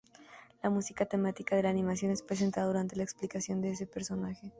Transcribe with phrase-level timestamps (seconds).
[0.63, 4.49] La música temática de la animación es presentado durante la explicación de ese personaje.